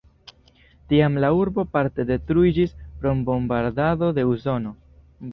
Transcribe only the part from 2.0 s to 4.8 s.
detruiĝis pro bombardado de Usono.